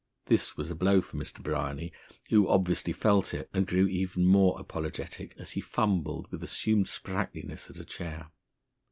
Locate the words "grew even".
3.67-4.25